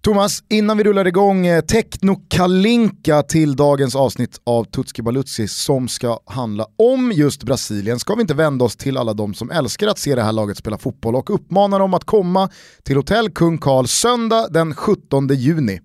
[0.00, 6.20] Thomas, innan vi rullar igång Teknokalinka Techno-Kalinka till dagens avsnitt av Tutski Balutsi som ska
[6.26, 9.98] handla om just Brasilien ska vi inte vända oss till alla de som älskar att
[9.98, 12.50] se det här laget spela fotboll och uppmana dem att komma
[12.82, 15.80] till Hotell Kung Karl söndag den 17 juni.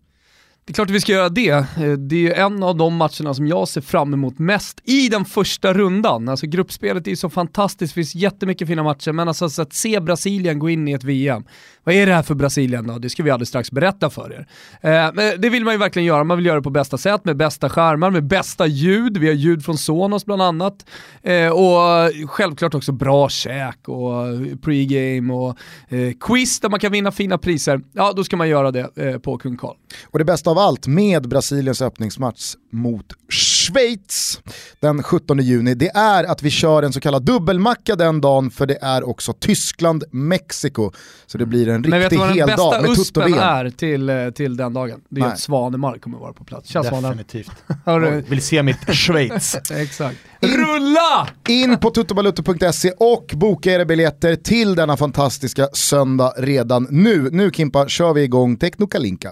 [0.65, 1.49] Det är klart att vi ska göra det.
[1.49, 5.09] Eh, det är ju en av de matcherna som jag ser fram emot mest i
[5.09, 6.29] den första rundan.
[6.29, 9.99] Alltså gruppspelet är ju så fantastiskt, det finns jättemycket fina matcher, men alltså att se
[9.99, 11.43] Brasilien gå in i ett VM,
[11.83, 12.97] vad är det här för Brasilien då?
[12.97, 14.47] Det ska vi alldeles strax berätta för er.
[14.81, 17.25] Eh, men det vill man ju verkligen göra, man vill göra det på bästa sätt,
[17.25, 19.17] med bästa skärmar, med bästa ljud.
[19.17, 20.85] Vi har ljud från Sonos bland annat.
[21.23, 24.25] Eh, och självklart också bra käk och
[24.61, 25.57] pregame och
[26.19, 27.81] quiz där man kan vinna fina priser.
[27.91, 29.75] Ja, då ska man göra det på Kung Karl.
[30.03, 34.41] Och det bästa av allt med Brasiliens öppningsmatch mot Schweiz
[34.79, 38.65] den 17 juni, det är att vi kör en så kallad dubbelmacka den dagen för
[38.65, 40.91] det är också Tyskland-Mexiko.
[41.25, 44.73] Så det blir en riktig hel dag med tutt och är till, eh, till den
[44.73, 45.01] dagen?
[45.09, 45.33] Det är Nej.
[45.33, 46.69] att Svanemar kommer vara på plats.
[46.69, 47.51] Känns Definitivt.
[48.29, 49.55] Vill se mitt Schweiz.
[49.71, 50.17] Exakt.
[50.41, 51.27] Rulla!
[51.49, 57.29] In på tuttobalutto.se och boka era biljetter till denna fantastiska söndag redan nu.
[57.31, 59.31] Nu Kimpa kör vi igång Teknokalinka.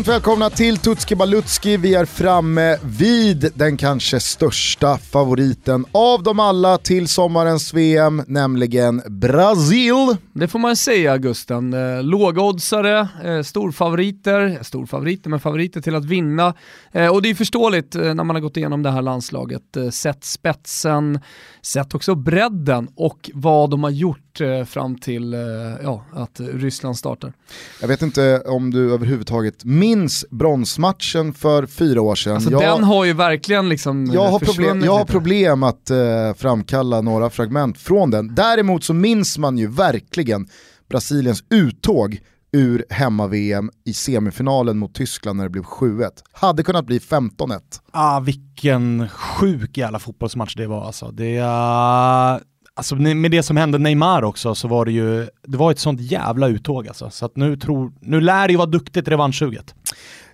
[0.00, 1.76] Varmt välkomna till Tutski Balutski.
[1.76, 9.02] Vi är framme vid den kanske största favoriten av dem alla till sommarens VM, nämligen
[9.06, 10.16] Brasil.
[10.32, 11.74] Det får man säga Gusten.
[11.74, 16.54] Eh, lågoddsare, eh, storfavoriter, storfavoriter men favoriter till att vinna.
[16.92, 19.62] Eh, och det är förståeligt när man har gått igenom det här landslaget.
[19.92, 21.20] Sett spetsen,
[21.62, 24.20] sett också bredden och vad de har gjort
[24.66, 25.36] fram till
[25.82, 27.32] ja, att Ryssland startar.
[27.80, 32.34] Jag vet inte om du överhuvudtaget minns bronsmatchen för fyra år sedan.
[32.34, 35.98] Alltså jag, den har ju verkligen liksom jag har problem, Jag har problem att eh,
[36.36, 38.34] framkalla några fragment från den.
[38.34, 40.48] Däremot så minns man ju verkligen
[40.88, 42.20] Brasiliens uttåg
[42.52, 46.10] ur hemma-VM i semifinalen mot Tyskland när det blev 7-1.
[46.32, 47.60] Hade kunnat bli 15-1.
[47.90, 51.10] Ah, vilken sjuk jävla fotbollsmatch det var alltså.
[51.10, 52.40] Det, uh,
[52.80, 56.00] alltså med det som hände Neymar också så var det ju, det var ett sånt
[56.00, 57.10] jävla uttåg alltså.
[57.10, 59.74] Så att nu, tror, nu lär det ju vara duktigt revanschsuget.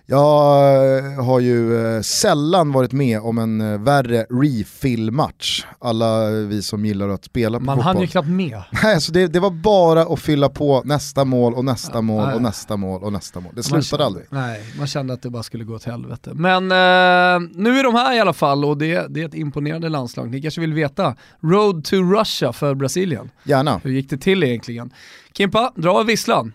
[0.09, 5.65] Jag eh, har ju eh, sällan varit med om en eh, värre refill-match.
[5.79, 7.93] Alla vi som gillar att spela på Man fotboll.
[7.93, 8.63] hann ju knappt med.
[8.83, 12.41] Nej, alltså det, det, var bara att fylla på nästa mål och nästa mål och
[12.41, 13.53] nästa mål och nästa mål.
[13.55, 14.25] Det slutade kände, aldrig.
[14.29, 16.31] Nej, man kände att det bara skulle gå åt helvete.
[16.33, 19.89] Men eh, nu är de här i alla fall och det, det är ett imponerande
[19.89, 20.31] landslag.
[20.31, 23.29] Ni kanske vill veta, Road to Russia för Brasilien.
[23.43, 23.81] Gärna.
[23.83, 24.93] Hur gick det till egentligen?
[25.33, 26.53] Kimpa, dra visslan.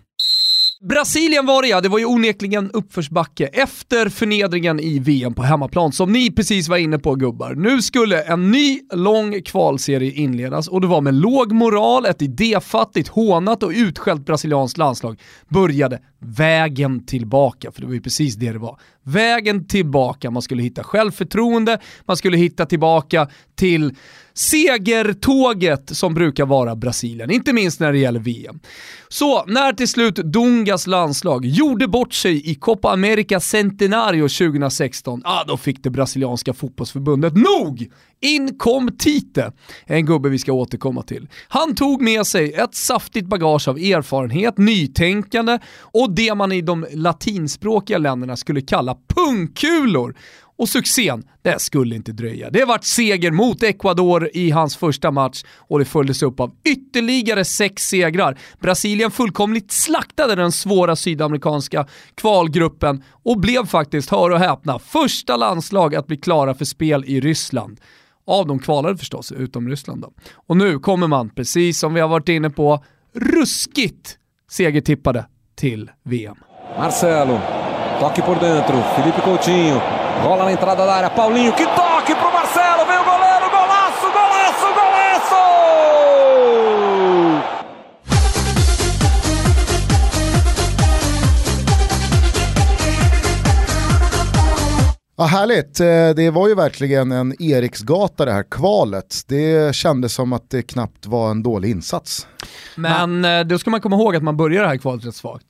[0.89, 5.93] Brasilien var det ja, det var ju onekligen uppförsbacke efter förnedringen i VM på hemmaplan
[5.93, 7.55] som ni precis var inne på gubbar.
[7.55, 13.09] Nu skulle en ny lång kvalserie inledas och det var med låg moral, ett idéfattigt,
[13.09, 18.59] hånat och utskällt brasilianskt landslag började vägen tillbaka, för det var ju precis det det
[18.59, 18.79] var.
[19.03, 23.95] Vägen tillbaka, man skulle hitta självförtroende, man skulle hitta tillbaka till
[24.35, 28.61] segertåget som brukar vara Brasilien, inte minst när det gäller VM.
[29.09, 35.45] Så när till slut Dungas landslag gjorde bort sig i Copa America Centenario 2016, ah,
[35.45, 37.91] då fick det brasilianska fotbollsförbundet nog!
[38.23, 39.53] In kom Tite,
[39.87, 41.29] en gubbe vi ska återkomma till.
[41.49, 46.87] Han tog med sig ett saftigt bagage av erfarenhet, nytänkande och det man i de
[46.93, 50.15] latinspråkiga länderna skulle kalla pungkulor.
[50.59, 52.51] Och succén, det skulle inte dröja.
[52.51, 57.45] Det vart seger mot Ecuador i hans första match och det följdes upp av ytterligare
[57.45, 58.39] sex segrar.
[58.61, 65.95] Brasilien fullkomligt slaktade den svåra sydamerikanska kvalgruppen och blev faktiskt, hör och häpna, första landslag
[65.95, 67.81] att bli klara för spel i Ryssland.
[68.27, 70.13] Av de kvalade förstås, utom Ryssland då.
[70.47, 72.85] Och nu kommer man, precis som vi har varit inne på,
[73.15, 74.19] ruskigt
[74.51, 76.37] segertippade till VM.
[76.79, 77.41] Marcelo,
[78.01, 79.81] toque por dentro, Felipe Coutinho,
[80.25, 84.67] rola na entrada da área, Paulinho, que toque pro Marcelo, vem o goleiro, golaço, golaço,
[84.79, 85.43] golaço!
[95.17, 99.21] Ja, härligt, Eh, det var ju verkligen en Eriksgata det här kvalet.
[99.27, 102.27] Det kändes som att det knappt var en dålig insats.
[102.77, 105.45] Men eh, då ska man komma ihåg att man börjar det här kvalet rätt svagt.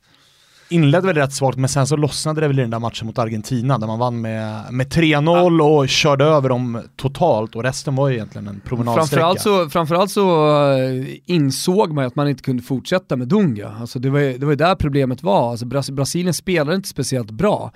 [0.69, 3.19] Inledde väl rätt svagt men sen så lossnade det väl i den där matchen mot
[3.19, 8.08] Argentina där man vann med, med 3-0 och körde över dem totalt och resten var
[8.08, 9.06] ju egentligen en promenadsträcka.
[9.20, 10.47] Framförallt så, framförallt så
[10.79, 13.76] eh, insåg man ju att man inte kunde fortsätta med Dunga.
[13.81, 15.50] Alltså det var ju det var ju där problemet var.
[15.50, 17.73] Alltså Bras- Brasilien spelade inte speciellt bra.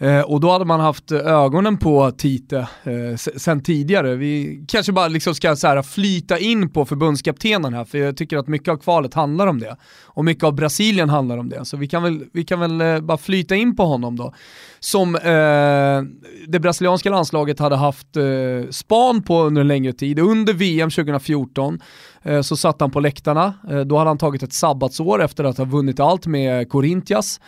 [0.00, 4.14] Eh, och då hade man haft ögonen på Tite eh, sen tidigare.
[4.14, 8.38] Vi kanske bara liksom ska så här, flyta in på förbundskaptenen här, för jag tycker
[8.38, 9.76] att mycket av kvalet handlar om det.
[10.04, 11.64] Och mycket av Brasilien handlar om det.
[11.64, 14.34] Så vi kan väl, vi kan väl eh, bara flyta in på honom då.
[14.80, 20.18] Som eh, det brasilianska landslaget hade haft eh, span på under en längre tid.
[20.18, 21.80] Under VM 2014
[22.22, 23.54] eh, så satt han på läktarna.
[23.70, 27.40] Eh, då hade han tagit ett sabbatsår efter att ha vunnit allt med Corinthians.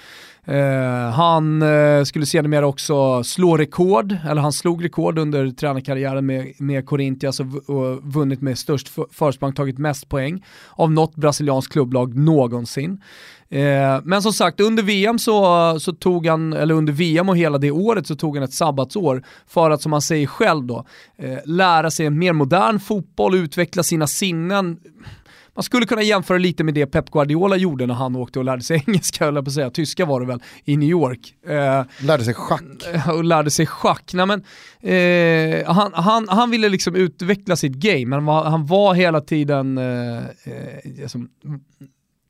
[0.46, 6.52] Eh, han eh, skulle sedermera också slå rekord, eller han slog rekord under tränarkarriären med,
[6.58, 12.16] med Corinthians och, och vunnit med störst försprång, tagit mest poäng av något brasilianskt klubblag
[12.16, 13.00] någonsin.
[13.52, 17.58] Eh, men som sagt, under VM så, så tog han, eller under VM och hela
[17.58, 20.86] det året så tog han ett sabbatsår för att, som han säger själv då,
[21.18, 24.76] eh, lära sig en mer modern fotboll, utveckla sina sinnen.
[25.54, 28.62] Man skulle kunna jämföra lite med det Pep Guardiola gjorde när han åkte och lärde
[28.62, 31.34] sig engelska, höll jag på att säga, tyska var det väl, i New York.
[31.46, 32.62] Eh, Lärde sig schack.
[33.08, 34.10] och lärde sig schack.
[34.14, 34.42] Nej, men,
[34.80, 39.20] eh, han, han, han ville liksom utveckla sitt game, men han var, han var hela
[39.20, 41.28] tiden eh, eh, som,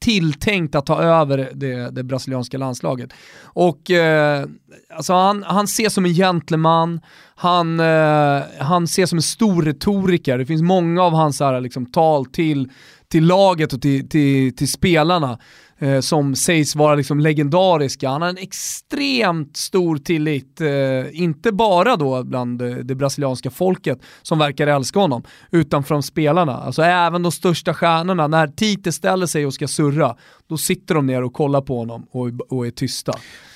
[0.02, 3.10] tilltänkt att ta över det, det brasilianska landslaget.
[3.42, 4.46] Och eh,
[4.94, 7.00] alltså han, han ses som en gentleman,
[7.34, 10.38] han, eh, han ses som en stor retoriker.
[10.38, 12.70] Det finns många av hans här, liksom, tal till,
[13.12, 15.38] till laget och till, till, till spelarna
[15.78, 18.08] eh, som sägs vara liksom legendariska.
[18.08, 23.98] Han har en extremt stor tillit, eh, inte bara då bland det, det brasilianska folket
[24.22, 26.56] som verkar älska honom, utan från spelarna.
[26.56, 30.16] Alltså även de största stjärnorna, när Tite ställer sig och ska surra,
[30.48, 33.12] då sitter de ner och kollar på honom och, och är tysta.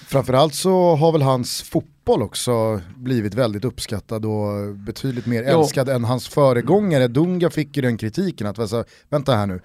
[0.09, 5.61] Framförallt så har väl hans fotboll också blivit väldigt uppskattad och betydligt mer Jo.
[5.61, 7.09] älskad än hans föregångare.
[7.09, 9.61] Dunga fick ju den kritiken att alltså, vänta här nu,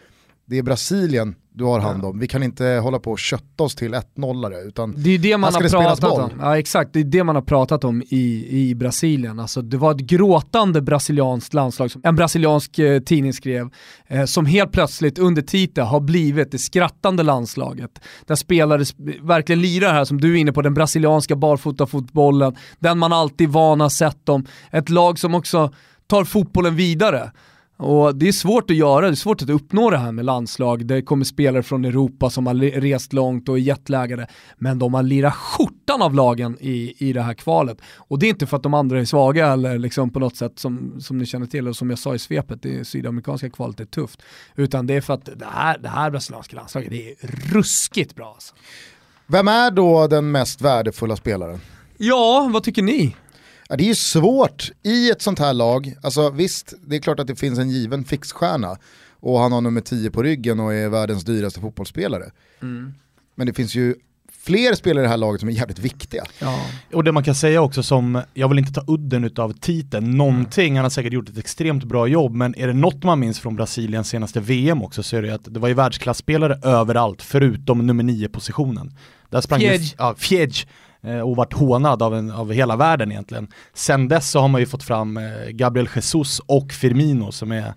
[0.45, 3.75] det är Brasilien du har hand om, vi kan inte hålla på och kötta oss
[3.75, 6.31] till 1-0 utan Det är det man har pratat om.
[6.39, 9.39] Ja exakt, det är det man har pratat om i, i Brasilien.
[9.39, 13.69] Alltså, det var ett gråtande brasilianskt landslag, som en brasiliansk eh, tidning skrev,
[14.07, 17.91] eh, som helt plötsligt under Tite har blivit det skrattande landslaget.
[18.25, 22.97] Där spelare sp- verkligen lirar här, som du är inne på, den brasilianska barfotafotbollen, den
[22.97, 24.45] man alltid vana sett dem.
[24.71, 25.73] Ett lag som också
[26.07, 27.31] tar fotbollen vidare.
[27.83, 30.85] Och det är svårt att göra, det är svårt att uppnå det här med landslag.
[30.85, 34.27] Det kommer spelare från Europa som har rest långt och är jetlaggade.
[34.57, 37.77] Men de har lirat skjortan av lagen i, i det här kvalet.
[37.97, 40.59] Och det är inte för att de andra är svaga eller liksom på något sätt
[40.59, 43.85] som, som ni känner till och som jag sa i svepet, det sydamerikanska kvalet är
[43.85, 44.21] tufft.
[44.55, 47.15] Utan det är för att det här, det här brasilianska landslaget, det är
[47.53, 48.55] ruskigt bra alltså.
[49.27, 51.59] vem är då den mest värdefulla spelaren?
[51.97, 53.15] Ja, vad tycker ni?
[53.71, 57.19] Ja, det är ju svårt i ett sånt här lag, alltså visst det är klart
[57.19, 58.77] att det finns en given fixstjärna
[59.19, 62.31] och han har nummer 10 på ryggen och är världens dyraste fotbollsspelare.
[63.35, 63.95] Men det finns ju
[64.43, 66.23] fler spelare i det här laget som är jävligt viktiga.
[66.39, 66.59] Ja.
[66.93, 70.75] Och det man kan säga också som, jag vill inte ta udden utav titeln, någonting,
[70.75, 73.55] han har säkert gjort ett extremt bra jobb, men är det något man minns från
[73.55, 78.03] Brasiliens senaste VM också så är det att det var ju världsklasspelare överallt, förutom nummer
[78.03, 78.97] 9-positionen.
[79.29, 79.95] Där sprang ju, Fjädj.
[79.97, 80.65] ja, Fjädj,
[81.03, 83.47] Eh, och varit hånad av, en, av hela världen egentligen.
[83.73, 87.73] Sen dess så har man ju fått fram eh, Gabriel Jesus och Firmino som är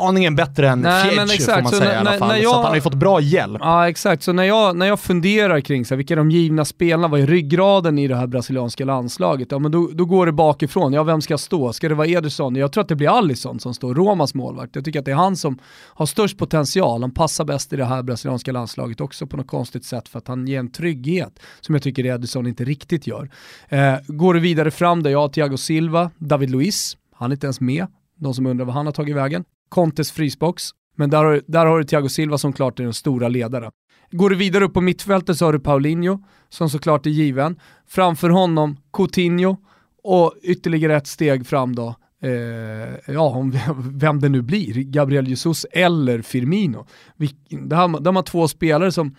[0.00, 2.30] aningen bättre än Nej, men Fjädj exakt, får man så säga när- i alla fall.
[2.30, 3.58] Så jag- att han har ju fått bra hjälp.
[3.60, 7.08] Ja exakt, så när jag, när jag funderar kring så här, vilka de givna spelarna,
[7.08, 9.48] vad är ryggraden i det här brasilianska landslaget?
[9.50, 11.72] Ja men då, då går det bakifrån, ja vem ska stå?
[11.72, 12.56] Ska det vara Ederson?
[12.56, 14.76] Jag tror att det blir Alisson som står, Romas målvakt.
[14.76, 15.58] Jag tycker att det är han som
[15.94, 19.84] har störst potential, han passar bäst i det här brasilianska landslaget också på något konstigt
[19.84, 23.30] sätt för att han ger en trygghet som jag tycker Ederson inte riktigt gör.
[23.68, 27.60] Eh, går det vidare fram där, ja Thiago Silva, David Luiz, han är inte ens
[27.60, 27.86] med.
[28.16, 29.44] De som undrar vad han har tagit vägen.
[29.68, 33.28] Contes frysbox, men där har, där har du Thiago Silva som klart är den stora
[33.28, 33.70] ledaren.
[34.10, 36.18] Går du vidare upp på mittfältet så har du Paulinho
[36.48, 37.60] som såklart är given.
[37.86, 39.56] Framför honom Coutinho
[40.02, 45.66] och ytterligare ett steg fram då, eh, ja om vem det nu blir, Gabriel Jesus
[45.72, 46.86] eller Firmino.
[47.16, 49.16] Vi, där, har man, där har man två spelare som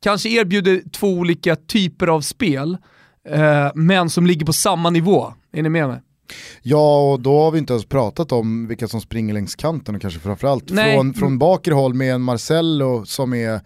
[0.00, 2.76] kanske erbjuder två olika typer av spel,
[3.28, 5.32] eh, men som ligger på samma nivå.
[5.52, 6.00] Är ni med mig?
[6.62, 10.00] Ja, och då har vi inte ens pratat om vilka som springer längs kanten och
[10.00, 10.94] kanske framförallt Nej.
[10.94, 13.60] från, från bakre håll med en Marcello som är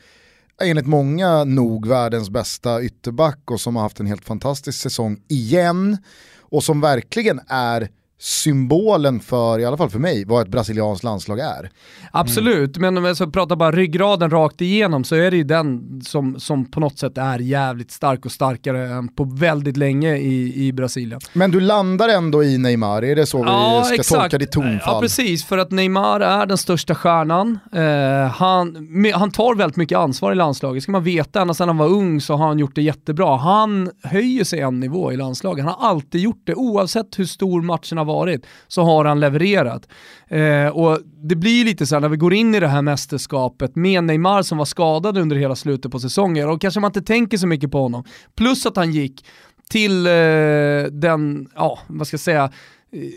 [0.63, 5.99] enligt många nog världens bästa ytterback och som har haft en helt fantastisk säsong igen
[6.39, 7.89] och som verkligen är
[8.23, 11.71] symbolen för, i alla fall för mig, vad ett brasilianskt landslag är.
[12.13, 16.01] Absolut, men om jag ska prata bara ryggraden rakt igenom så är det ju den
[16.05, 20.67] som, som på något sätt är jävligt stark och starkare än på väldigt länge i,
[20.67, 21.21] i Brasilien.
[21.33, 24.21] Men du landar ändå i Neymar, är det så ja, vi ska exakt.
[24.21, 24.95] tolka ditt tonfall?
[24.95, 27.59] Ja precis, för att Neymar är den största stjärnan.
[27.73, 31.41] Eh, han, han tar väldigt mycket ansvar i landslaget, ska man veta.
[31.41, 33.37] Ända sedan han var ung så har han gjort det jättebra.
[33.37, 37.63] Han höjer sig en nivå i landslaget, han har alltid gjort det oavsett hur stor
[37.63, 39.89] matchen har varit så har han levererat.
[40.29, 43.77] Eh, och det blir lite så här, när vi går in i det här mästerskapet
[43.77, 47.37] med Neymar som var skadad under hela slutet på säsongen och kanske man inte tänker
[47.37, 48.05] så mycket på honom.
[48.37, 49.25] Plus att han gick
[49.71, 50.13] till eh,
[50.91, 52.51] den, ja vad ska jag säga,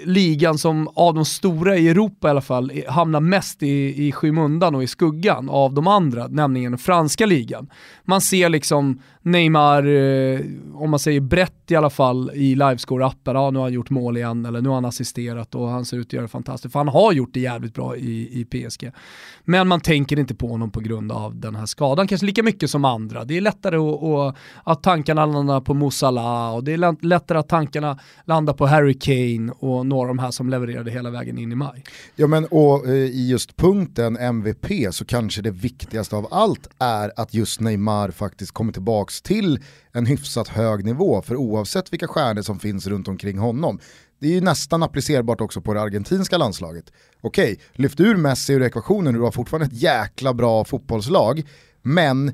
[0.05, 4.75] ligan som av de stora i Europa i alla fall hamnar mest i, i skymundan
[4.75, 7.69] och i skuggan av de andra, nämligen den franska ligan.
[8.03, 10.39] Man ser liksom Neymar, eh,
[10.73, 14.17] om man säger brett i alla fall i livescore-appen, ja nu har han gjort mål
[14.17, 16.71] igen eller nu har han assisterat och han ser ut att göra det fantastiskt.
[16.71, 18.91] För han har gjort det jävligt bra i, i PSG.
[19.43, 22.69] Men man tänker inte på honom på grund av den här skadan, kanske lika mycket
[22.69, 23.25] som andra.
[23.25, 27.49] Det är lättare att, att, att tankarna landar på Moussala och det är lättare att
[27.49, 31.51] tankarna landar på Harry Kane och några av de här som levererade hela vägen in
[31.51, 31.83] i maj.
[32.15, 37.11] Ja men och eh, i just punkten MVP så kanske det viktigaste av allt är
[37.15, 39.59] att just Neymar faktiskt kommer tillbaks till
[39.91, 43.79] en hyfsat hög nivå för oavsett vilka stjärnor som finns runt omkring honom
[44.19, 46.91] det är ju nästan applicerbart också på det argentinska landslaget.
[47.21, 51.43] Okej, lyft ur Messi ur ekvationen, du har fortfarande ett jäkla bra fotbollslag,
[51.81, 52.31] men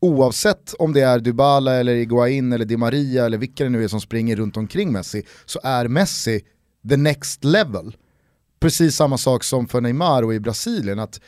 [0.00, 3.88] oavsett om det är Dybala eller Iguain eller Di Maria eller vilka det nu är
[3.88, 6.42] som springer runt omkring Messi, så är Messi
[6.88, 7.96] the next level.
[8.60, 11.20] Precis samma sak som för Neymar och i Brasilien, att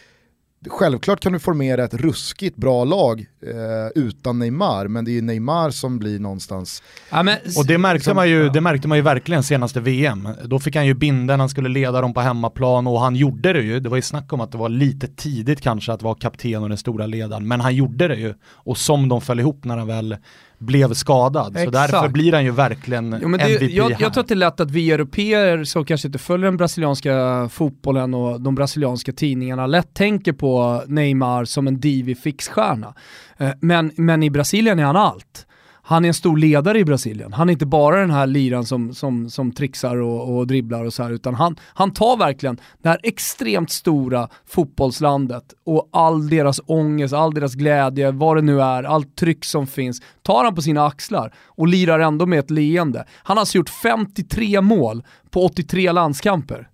[0.69, 5.23] Självklart kan du formera ett ruskigt bra lag eh, utan Neymar, men det är ju
[5.23, 6.83] Neymar som blir någonstans...
[7.11, 10.29] Ja, men, och det märkte, som, man ju, det märkte man ju verkligen senaste VM.
[10.45, 13.63] Då fick han ju binden, han skulle leda dem på hemmaplan och han gjorde det
[13.63, 13.81] ju.
[13.81, 16.69] Det var ju snack om att det var lite tidigt kanske att vara kapten och
[16.69, 18.35] den stora ledaren, men han gjorde det ju.
[18.45, 20.17] Och som de föll ihop när han väl
[20.63, 21.57] blev skadad.
[21.57, 21.65] Exakt.
[21.65, 24.37] Så därför blir han ju verkligen jo, det, MVP jag, jag tror att det är
[24.37, 29.67] lätt att vi europeer som kanske inte följer den brasilianska fotbollen och de brasilianska tidningarna
[29.67, 32.95] lätt tänker på Neymar som en divig fixstjärna.
[33.43, 35.47] Eh, men, men i Brasilien är han allt
[35.85, 37.33] han är en stor ledare i Brasilien.
[37.33, 40.93] Han är inte bara den här liran som, som, som trixar och, och dribblar och
[40.93, 46.61] så här, utan han, han tar verkligen det här extremt stora fotbollslandet och all deras
[46.67, 50.63] ångest, all deras glädje, vad det nu är, allt tryck som finns, tar han på
[50.63, 53.05] sina axlar och lirar ändå med ett leende.
[53.23, 56.69] Han har alltså gjort 53 mål på 83 landskamper.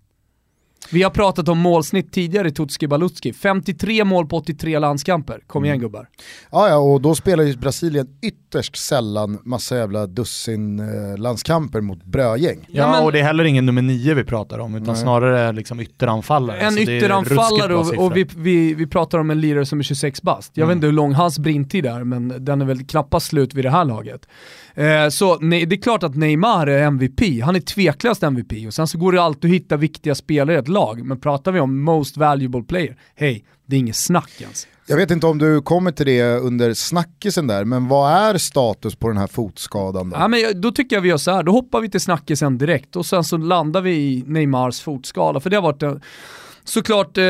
[0.91, 3.33] Vi har pratat om målsnitt tidigare i Tutski Balutski.
[3.33, 5.41] 53 mål på 83 landskamper.
[5.47, 5.83] Kom igen mm.
[5.83, 6.09] gubbar.
[6.51, 12.05] Ja, ja, och då spelar ju Brasilien ytterst sällan massa jävla dussin eh, landskamper mot
[12.05, 12.67] brödgäng.
[12.69, 14.97] Ja, ja men, och det är heller ingen nummer nio vi pratar om, utan nej.
[14.97, 16.59] snarare liksom ytteranfallare.
[16.59, 20.53] En ytteranfallare och, och vi, vi, vi pratar om en lirare som är 26 bast.
[20.55, 20.69] Jag mm.
[20.69, 23.71] vet inte hur lång hans brintid är, men den är väl knappast slut vid det
[23.71, 24.27] här laget.
[24.75, 28.75] Eh, så nej, det är klart att Neymar är MVP, han är tveklöst MVP och
[28.75, 31.61] sen så går det alltid att hitta viktiga spelare i ett lag, men pratar vi
[31.61, 34.67] om most valuable player, hej, det är inget snack ens.
[34.87, 38.97] Jag vet inte om du kommer till det under snackisen där, men vad är status
[38.97, 40.11] på den här fotskadan?
[40.11, 42.59] Då, ja, men då tycker jag vi gör så här, då hoppar vi till snackisen
[42.59, 46.01] direkt och sen så landar vi i Neymars fotskada, för det har varit en
[46.69, 47.25] såklart eh,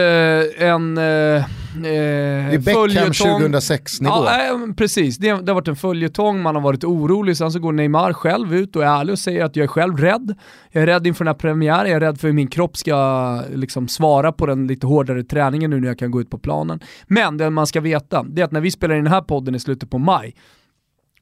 [0.68, 0.98] en...
[0.98, 1.42] Eh, eh
[1.78, 4.14] det är Beckham 2006-nivå.
[4.14, 5.18] Ja, eh, precis.
[5.18, 8.54] Det, det, har varit en följetong, man har varit orolig, sen så går Neymar själv
[8.54, 10.34] ut och är ärlig och säger att jag är själv rädd.
[10.70, 13.42] Jag är rädd inför den här premiären, jag är rädd för hur min kropp ska
[13.54, 16.80] liksom, svara på den lite hårdare träningen nu när jag kan gå ut på planen.
[17.06, 19.54] Men det man ska veta, det är att när vi spelar in den här podden
[19.54, 20.34] i slutet på maj,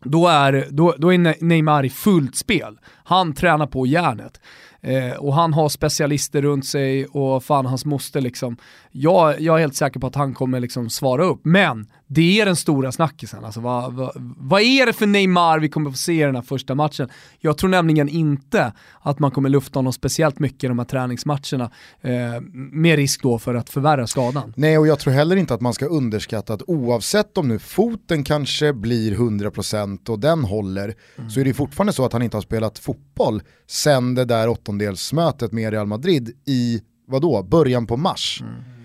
[0.04, 2.78] då är, då, då är Neymar i fullt spel.
[3.04, 4.40] Han tränar på järnet.
[4.86, 8.56] Eh, och han har specialister runt sig och fan hans moster liksom.
[8.92, 11.40] Jag, jag är helt säker på att han kommer liksom svara upp.
[11.44, 13.44] Men det är den stora snackisen.
[13.44, 16.42] Alltså, vad, vad, vad, är det för Neymar vi kommer få se i den här
[16.42, 17.08] första matchen?
[17.38, 21.70] Jag tror nämligen inte att man kommer lufta honom speciellt mycket i de här träningsmatcherna.
[22.00, 24.52] Eh, med risk då för att förvärra skadan.
[24.56, 28.24] Nej, och jag tror heller inte att man ska underskatta att oavsett om nu foten
[28.24, 31.30] kanske blir 100% och den håller, mm.
[31.30, 35.52] så är det fortfarande så att han inte har spelat fotboll sen det där åttondelsmötet
[35.52, 38.42] med Real Madrid i vadå, början på mars.
[38.42, 38.75] Mm.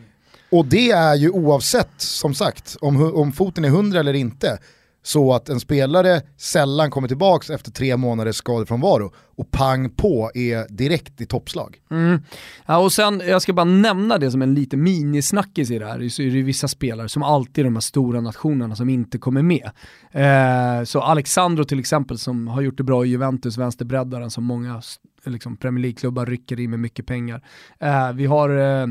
[0.51, 4.60] Och det är ju oavsett, som sagt, om, om foten är 100 eller inte,
[5.03, 10.74] så att en spelare sällan kommer tillbaka efter tre månaders skadefrånvaro och pang på är
[10.74, 11.77] direkt i toppslag.
[11.91, 12.22] Mm.
[12.65, 16.10] Ja, och sen, jag ska bara nämna det som en liten minisnackis i det här,
[16.10, 19.41] så är det vissa spelare som alltid är de här stora nationerna som inte kommer
[19.41, 19.72] med.
[20.12, 24.81] Eh, så Alexandro till exempel som har gjort det bra i Juventus, vänsterbreddaren som många
[25.25, 27.41] liksom, Premier League-klubbar rycker i med mycket pengar.
[27.79, 28.88] Eh, vi har eh,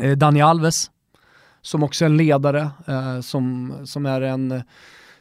[0.00, 0.90] eh Dani Alves
[1.66, 4.62] som också är en ledare, eh, som, som är en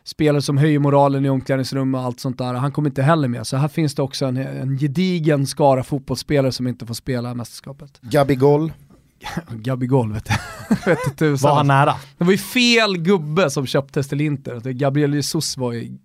[0.03, 2.53] spelare som höjer moralen i omklädningsrum och allt sånt där.
[2.53, 3.47] Han kommer inte heller med.
[3.47, 8.01] Så här finns det också en, en gedigen skara fotbollsspelare som inte får spela mästerskapet.
[8.01, 8.73] Gabigol.
[9.49, 11.31] Gabigol vet jag.
[11.41, 11.93] Var han nära?
[12.17, 14.59] Det var ju fel gubbe som köptes till Inter.
[14.71, 15.97] Gabriel Jesus var ju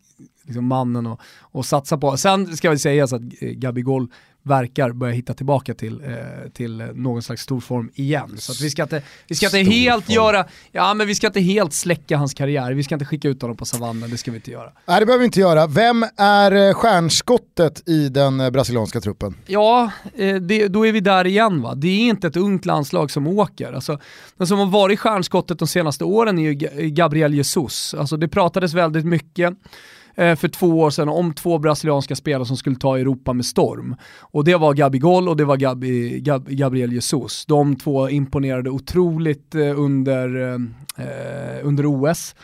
[0.50, 1.07] liksom mannen
[1.52, 2.16] att satsa på.
[2.16, 4.09] Sen ska vi säga så att Gabigol
[4.42, 8.37] verkar börja hitta tillbaka till, eh, till någon slags stor form igen.
[8.38, 10.14] Så vi ska inte, vi ska inte helt form.
[10.14, 13.42] göra, ja men vi ska inte helt släcka hans karriär, vi ska inte skicka ut
[13.42, 14.73] honom på savannen, det ska vi inte göra.
[14.87, 15.66] Nej det behöver vi inte göra.
[15.66, 19.35] Vem är eh, stjärnskottet i den eh, brasilianska truppen?
[19.47, 21.75] Ja, eh, det, då är vi där igen va.
[21.75, 23.73] Det är inte ett ungt landslag som åker.
[23.73, 23.99] Alltså,
[24.37, 26.54] den som har varit stjärnskottet de senaste åren är ju
[26.90, 27.95] Gabriel Jesus.
[27.95, 32.57] Alltså det pratades väldigt mycket Eh, för två år sedan om två brasilianska spelare som
[32.57, 33.97] skulle ta Europa med storm.
[34.21, 37.47] Och det var Gabigol och det var Gabi, Gab, Gabriel Jesus.
[37.47, 40.55] De två imponerade otroligt eh, under,
[40.97, 42.35] eh, under OS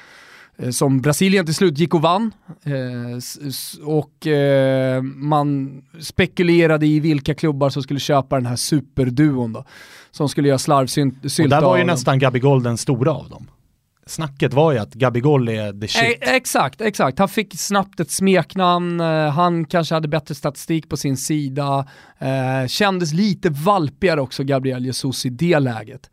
[0.70, 2.32] som Brasilien till slut gick och vann.
[3.82, 4.26] och
[5.14, 9.64] man spekulerade i vilka klubbar som skulle köpa den här superduon då.
[10.10, 13.46] Som skulle göra slarvsynt Och där var ju nästan Gabigol den stora av dem
[14.06, 16.22] snacket var ju att Gabigol är the shit.
[16.22, 17.18] Eh, exakt, exakt.
[17.18, 21.86] Han fick snabbt ett smeknamn, eh, han kanske hade bättre statistik på sin sida,
[22.18, 26.10] eh, kändes lite valpigare också Gabriel Jesus i det läget.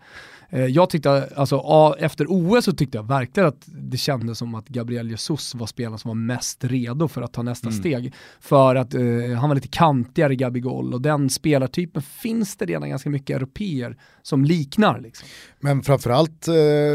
[0.54, 4.68] Eh, jag tyckte, alltså efter OS så tyckte jag verkligen att det kändes som att
[4.68, 7.80] Gabriel Jesus var spelaren som var mest redo för att ta nästa mm.
[7.80, 8.14] steg.
[8.40, 9.02] För att eh,
[9.40, 14.46] han var lite kantigare Gabigol och den spelartypen finns det redan ganska mycket europeer som
[14.46, 15.00] liknar.
[15.00, 15.28] Liksom.
[15.60, 16.54] Men framförallt eh,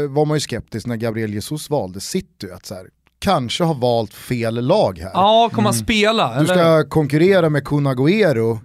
[0.09, 2.87] var man ju skeptisk när Gabriel Jesus valde City, att så här,
[3.19, 5.11] kanske har valt fel lag här.
[5.13, 5.83] Ja, kommer mm.
[5.83, 6.39] spela?
[6.39, 8.59] Du ska konkurrera med Kun Agüero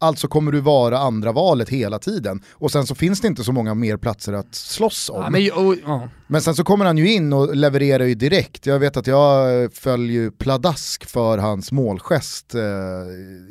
[0.00, 2.42] alltså kommer du vara andra valet hela tiden.
[2.52, 5.22] Och sen så finns det inte så många mer platser att slåss om.
[5.22, 6.08] Ja, men, och, ja.
[6.26, 8.66] men, sen så kommer han ju in och levererar ju direkt.
[8.66, 12.60] Jag vet att jag följer pladask för hans målgest eh,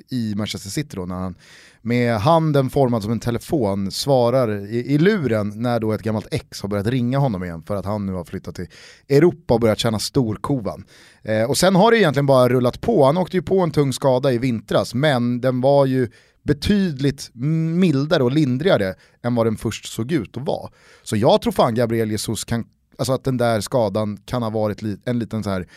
[0.09, 1.35] i Manchester City då, när han
[1.81, 6.61] med handen formad som en telefon svarar i, i luren när då ett gammalt ex
[6.61, 8.67] har börjat ringa honom igen för att han nu har flyttat till
[9.09, 10.85] Europa och börjat tjäna storkovan.
[11.23, 13.93] Eh, och sen har det egentligen bara rullat på, han åkte ju på en tung
[13.93, 16.09] skada i vintras men den var ju
[16.49, 20.71] betydligt mildare och lindrigare än vad den först såg ut att vara.
[21.03, 22.65] Så jag tror fan Gabriel Jesus kan,
[22.97, 25.67] alltså att den där skadan kan ha varit li en liten så här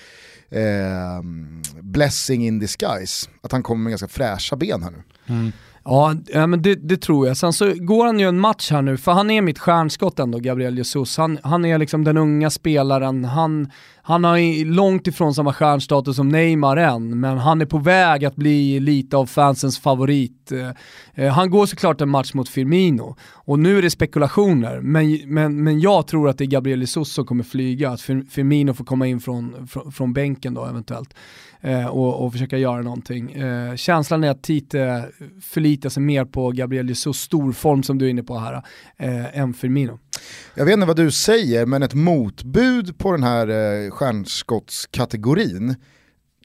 [0.51, 1.23] eh,
[1.81, 3.31] blessing in disguise.
[3.41, 5.03] Att han kommer med ganska fräscha ben här nu.
[5.27, 5.53] Mm.
[5.85, 7.37] Ja, men det, det, tror jag.
[7.37, 10.39] Sen så går han ju en match här nu, för han är mitt stjärnskott ändå,
[10.39, 11.17] Gabriel Jesus.
[11.17, 13.71] Han, han är liksom den unga spelaren, han,
[14.03, 18.37] han har långt ifrån samma stjärnstatus som Neymar än, men han är på väg att
[18.37, 20.53] bli lite av fansens favorit.
[20.53, 25.21] Eh, eh, han går såklart en match mot Firmino, och nu är det spekulationer, men,
[25.25, 28.85] men, men jag tror att det är Gabriel Jesus som kommer flyga, att Firmino får
[28.85, 31.15] komma in från, från, från bänken då eventuellt
[31.63, 33.33] eh, och, och, försöka göra någonting.
[33.33, 35.09] Eh, känslan är att Tite
[35.43, 38.63] förlitar sig mer på Gabriel Jesus storform som du är inne på här,
[38.97, 39.99] eh, än Firmino.
[40.55, 45.77] Jag vet inte vad du säger, men ett motbud på den här eh, stjärnskottskategorin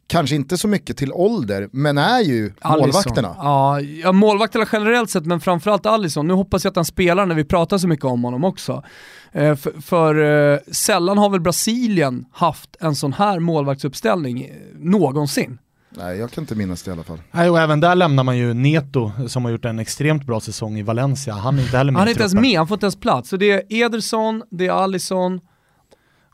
[0.08, 2.82] kanske inte så mycket till ålder, men är ju Allison.
[2.82, 3.36] målvakterna.
[3.38, 6.28] Ja, ja, målvakterna generellt sett, men framförallt Alisson.
[6.28, 8.84] Nu hoppas jag att han spelar när vi pratar så mycket om honom också.
[9.32, 10.16] Eh, för, för
[10.54, 15.58] eh, sällan har väl Brasilien haft en sån här målvaktsuppställning eh, någonsin.
[15.90, 17.22] Nej, jag kan inte minnas det i alla fall.
[17.32, 20.78] Nej, och även där lämnar man ju Neto som har gjort en extremt bra säsong
[20.78, 21.34] i Valencia.
[21.34, 23.30] Han är inte heller med Han är inte ens med, han får inte ens plats.
[23.30, 25.40] Så det är Ederson, det är Alisson,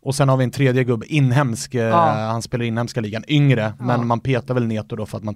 [0.04, 2.10] och sen har vi en tredje gubbe, inhemsk, ja.
[2.10, 3.86] han spelar inhemska ligan, yngre, ja.
[3.86, 5.36] men man petar väl Neto då för att man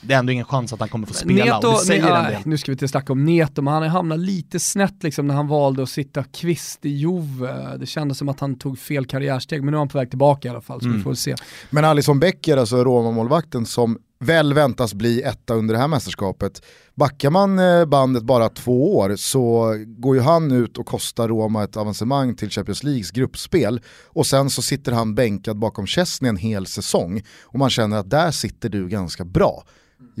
[0.00, 2.38] det är ändå ingen chans att han kommer få spela Neto, och det säger ne,
[2.44, 5.34] Nu ska vi inte snacka om Neto, men han har hamnat lite snett liksom när
[5.34, 7.76] han valde att sitta kvist i Juve.
[7.76, 10.48] Det kändes som att han tog fel karriärsteg, men nu är han på väg tillbaka
[10.48, 10.98] i alla fall, så mm.
[10.98, 11.34] vi får se.
[11.70, 16.62] Men Alisson Becker, alltså Roma-målvakten som väl väntas bli etta under det här mästerskapet.
[16.94, 21.64] Backar man eh, bandet bara två år så går ju han ut och kostar Roma
[21.64, 26.36] ett avancemang till Champions Leagues gruppspel och sen så sitter han bänkad bakom Chesney en
[26.36, 29.64] hel säsong och man känner att där sitter du ganska bra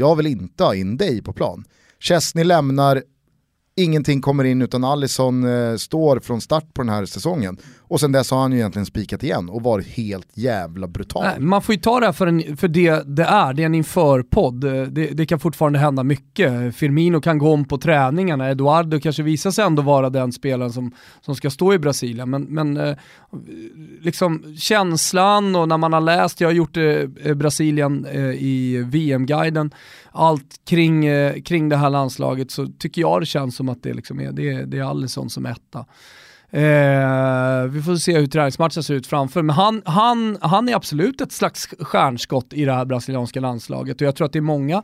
[0.00, 1.64] jag vill inte ha in dig på plan.
[1.98, 3.02] Chesney lämnar
[3.76, 7.58] ingenting kommer in utan Allison eh, står från start på den här säsongen.
[7.90, 11.24] Och sen dess har han ju egentligen spikat igen och varit helt jävla brutal.
[11.24, 13.66] Nej, man får ju ta det här för, en, för det det är, det är
[13.66, 14.64] en införpodd.
[14.64, 16.76] Eh, det, det kan fortfarande hända mycket.
[16.76, 20.94] Firmino kan gå om på träningarna, Eduardo kanske visar sig ändå vara den spelaren som,
[21.20, 22.30] som ska stå i Brasilien.
[22.30, 22.96] Men, men eh,
[24.00, 28.84] liksom känslan och när man har läst, jag har gjort eh, eh Brasilien eh, i
[28.86, 29.70] VM-guiden,
[30.12, 33.94] allt kring, eh, kring det här landslaget så tycker jag det känns som att det,
[33.94, 35.86] liksom är, det, det är Alisson som etta.
[36.52, 41.20] Eh, vi får se hur träningsmatchen ser ut framför, men han, han, han är absolut
[41.20, 44.82] ett slags stjärnskott i det här brasilianska landslaget och jag tror att det är många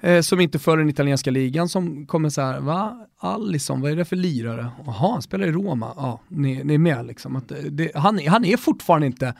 [0.00, 3.06] eh, som inte följer den italienska ligan som kommer så här, va?
[3.18, 4.70] Alisson, vad är det för lirare?
[4.86, 5.92] Jaha, han spelar i Roma.
[5.96, 7.36] Ja, ni, ni är med liksom.
[7.36, 9.34] Att eh, det, han, han är fortfarande inte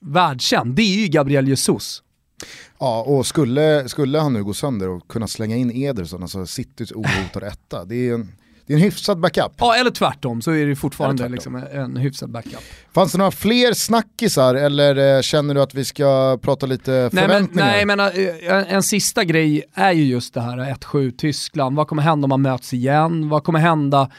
[0.00, 0.74] världskänd.
[0.74, 2.02] Det är ju Gabriel Jesus.
[2.78, 6.92] Ja, och skulle, skulle han nu gå sönder och kunna slänga in Ederson, alltså Citys
[6.92, 8.32] ohotade etta, det är en
[8.68, 9.52] det är en hyfsad backup.
[9.58, 12.62] Ja, eller tvärtom så är det fortfarande liksom en hyfsad backup.
[12.94, 17.66] Fanns det några fler snackisar eller eh, känner du att vi ska prata lite förväntningar?
[17.66, 18.10] Nej, men, nej,
[18.42, 21.76] men en, en sista grej är ju just det här 1-7 Tyskland.
[21.76, 23.28] Vad kommer hända om man möts igen?
[23.28, 24.10] Vad kommer hända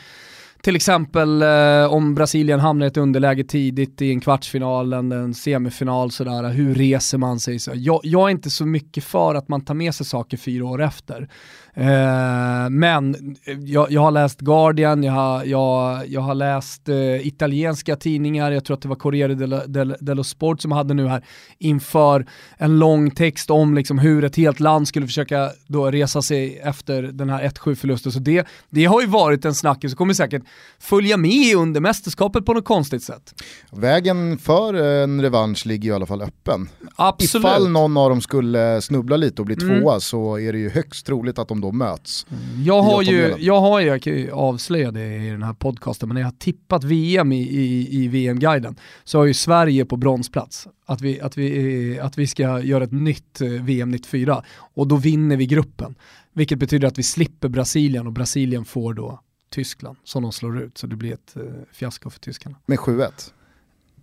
[0.62, 5.34] till exempel eh, om Brasilien hamnar i ett underläge tidigt i en kvartsfinal, en, en
[5.34, 7.60] semifinal, sådär, hur reser man sig?
[7.60, 10.66] Så jag, jag, är inte så mycket för att man tar med sig saker fyra
[10.66, 11.30] år efter.
[11.74, 17.96] Eh, men jag, jag, har läst Guardian, jag har, jag, jag har läst eh, italienska
[17.96, 21.26] tidningar, jag tror att det var Corriere dello, dello, dello Sport som hade nu här
[21.58, 22.26] inför
[22.58, 27.04] en lång text om liksom hur ett helt land skulle försöka då resa sig efter
[27.04, 28.12] den här 1-7 förlusten.
[28.12, 30.44] Så det, det har ju varit en snackis och kommer säkert
[30.80, 33.42] följa med under mästerskapet på något konstigt sätt.
[33.72, 36.70] Vägen för en revansch ligger ju i alla fall öppen.
[36.96, 37.46] Absolut.
[37.46, 39.82] Ifall någon av dem skulle snubbla lite och bli mm.
[39.82, 42.26] tvåa så är det ju högst troligt att de då möts.
[42.30, 42.64] Mm.
[42.64, 46.10] Jag har ju, jag har ju, jag kan ju avslöja det i den här podcasten,
[46.10, 49.98] men när jag har tippat VM i, i, i VM-guiden så har ju Sverige på
[49.98, 50.68] bronsplats.
[50.86, 54.44] Att vi, att, vi, att vi ska göra ett nytt eh, VM 94
[54.76, 55.96] och då vinner vi gruppen.
[56.34, 60.78] Vilket betyder att vi slipper Brasilien och Brasilien får då Tyskland som de slår ut.
[60.78, 62.56] Så det blir ett eh, fiasko för tyskarna.
[62.66, 63.32] Med 7-1?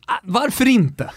[0.09, 1.05] Ah, varför inte?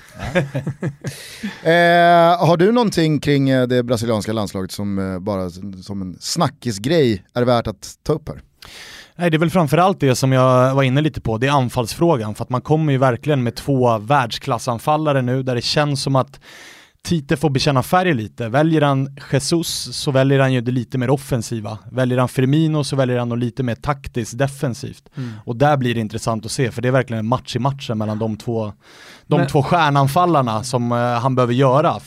[1.63, 5.49] eh, har du någonting kring eh, det brasilianska landslaget som eh, bara
[5.83, 8.41] som en snackisgrej är värt att ta upp här?
[9.15, 12.35] Nej, det är väl framförallt det som jag var inne lite på, det är anfallsfrågan.
[12.35, 16.39] För att man kommer ju verkligen med två världsklassanfallare nu där det känns som att
[17.03, 18.49] Tite får bekänna färg lite.
[18.49, 21.77] Väljer han Jesus så väljer han ju det lite mer offensiva.
[21.91, 25.09] Väljer han Firmino så väljer han nog lite mer taktiskt defensivt.
[25.17, 25.31] Mm.
[25.45, 27.97] Och där blir det intressant att se för det är verkligen en match i matchen
[27.97, 28.73] mellan de två,
[29.27, 29.47] de Men...
[29.47, 31.99] två stjärnanfallarna som uh, han behöver göra.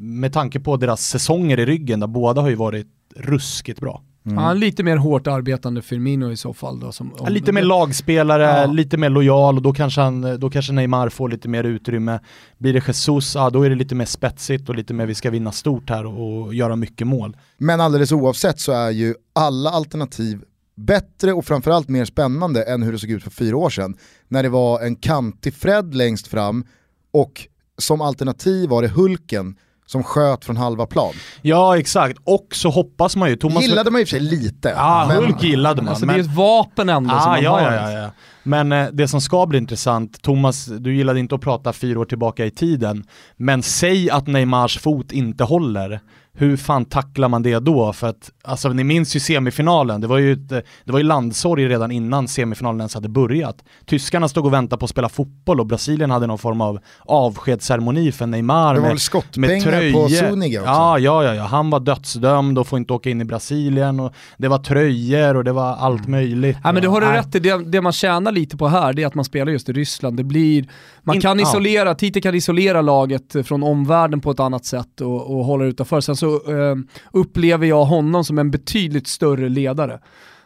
[0.00, 4.02] Med tanke på deras säsonger i ryggen där båda har ju varit ruskigt bra.
[4.26, 4.44] Mm.
[4.44, 6.92] Ja, lite mer hårt arbetande Firmino i så fall då.
[6.92, 8.66] Som, ja, lite mer lagspelare, ja.
[8.66, 12.20] lite mer lojal och då kanske, han, då kanske Neymar får lite mer utrymme.
[12.58, 15.30] Blir det Jesus, ja då är det lite mer spetsigt och lite mer vi ska
[15.30, 17.36] vinna stort här och, och göra mycket mål.
[17.58, 20.42] Men alldeles oavsett så är ju alla alternativ
[20.76, 23.96] bättre och framförallt mer spännande än hur det såg ut för fyra år sedan.
[24.28, 26.64] När det var en kantig Fred längst fram
[27.12, 31.14] och som alternativ var det Hulken som sköt från halva plan.
[31.42, 33.36] Ja exakt, och så hoppas man ju...
[33.36, 34.68] Thomas gillade man ju för sig lite.
[34.68, 35.16] Ja, men...
[35.16, 35.88] Hulk gillade man.
[35.88, 36.14] Alltså, men...
[36.14, 37.60] Det är ett vapen ändå ah, som man ja, har.
[37.60, 38.10] Ja, ja, ja.
[38.46, 42.04] Men eh, det som ska bli intressant, Thomas, du gillade inte att prata fyra år
[42.04, 43.04] tillbaka i tiden,
[43.36, 46.00] men säg att Neymars fot inte håller
[46.38, 47.92] hur fan tacklar man det då?
[47.92, 51.68] För att, alltså ni minns ju semifinalen, det var ju, ett, det var ju landsorg
[51.68, 53.64] redan innan semifinalen ens hade börjat.
[53.86, 58.12] Tyskarna stod och väntade på att spela fotboll och Brasilien hade någon form av avskedsceremoni
[58.12, 60.02] för Neymar det var med, skottpengar med tröjor.
[60.02, 60.70] på Zuniga också.
[60.70, 64.14] Ja, ja, ja, ja, han var dödsdömd och får inte åka in i Brasilien och
[64.36, 66.10] det var tröjor och det var allt mm.
[66.10, 66.56] möjligt.
[66.64, 69.02] Ja men det har du rätt i, det, det man tjänar lite på här det
[69.02, 70.16] är att man spelar just i Ryssland.
[70.16, 70.64] Det blir,
[71.02, 71.94] man kan In, isolera, ja.
[71.94, 76.00] Tite kan isolera laget från omvärlden på ett annat sätt och, och hålla utanför.
[76.00, 76.76] Sen så så eh,
[77.12, 80.00] upplever jag honom som en betydligt större ledare.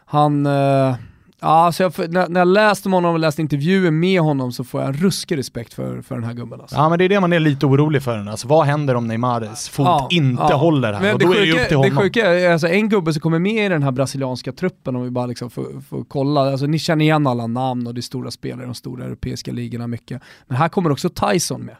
[0.05, 0.95] Han, eh,
[1.41, 4.63] ja, så jag, när, när jag läste om honom och läste intervjuer med honom så
[4.63, 6.61] får jag en ruskig respekt för, för den här gubben.
[6.61, 6.75] Alltså.
[6.75, 8.27] Ja men det är det man är lite orolig för.
[8.27, 10.55] Alltså, vad händer om Neymars fot ja, inte ja.
[10.55, 11.01] håller här?
[11.01, 11.95] Men och då det är det upp till honom.
[11.95, 15.03] Det sjuka är alltså, en gubbe som kommer med i den här brasilianska truppen om
[15.03, 16.51] vi bara liksom får, får kolla.
[16.51, 19.51] Alltså, ni känner igen alla namn och det är stora spelare i de stora europeiska
[19.51, 20.21] ligorna mycket.
[20.47, 21.75] Men här kommer också Tyson med.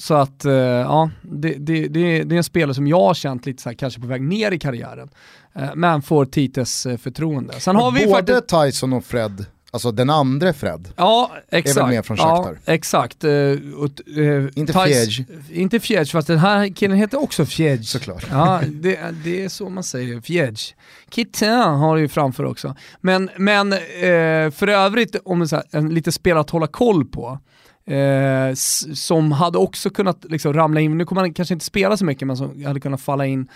[0.00, 3.46] Så att uh, ja, det, det, det, det, är en spelare som jag har känt
[3.46, 5.10] lite så här, kanske på väg ner i karriären.
[5.58, 7.60] Uh, men får Tites uh, förtroende.
[7.60, 8.48] Sen har vi Både faktiskt...
[8.48, 10.88] Tyson och Fred Alltså den andra Fred.
[10.96, 11.88] Ja, exakt.
[11.88, 12.72] mer från ja, Shakhtar.
[12.72, 13.24] exakt.
[13.24, 15.26] Uh, uh, Inte Fjädj.
[15.50, 17.84] Inte Fjädj, fast den här killen heter också Fjädj.
[17.84, 18.26] Såklart.
[18.30, 20.20] Ja, det, det är så man säger.
[20.20, 20.60] Fjädj.
[21.10, 22.76] Kitin har du ju framför också.
[23.00, 27.38] Men, men eh, för övrigt, om så här, en lite spelare att hålla koll på,
[27.90, 28.54] eh,
[28.94, 32.26] som hade också kunnat liksom ramla in, nu kommer han kanske inte spela så mycket,
[32.26, 33.48] men som hade kunnat falla in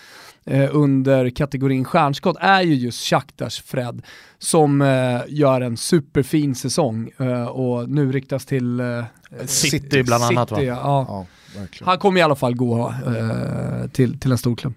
[0.45, 4.01] eh, under kategorin stjärnskott är ju just Shakhtars Fred
[4.39, 9.03] som eh, gör en superfin säsong eh, och nu riktas till eh,
[9.45, 10.57] City bland annat va?
[10.57, 11.05] City, ja.
[11.07, 11.25] Ja,
[11.59, 11.87] verkligen.
[11.87, 14.73] Han kommer i alla fall gå eh, till, till en stor klubb.